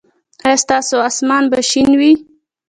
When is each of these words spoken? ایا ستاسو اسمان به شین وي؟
ایا 0.45 0.61
ستاسو 0.63 0.95
اسمان 1.09 1.43
به 1.51 1.59
شین 1.69 1.91
وي؟ 1.99 2.13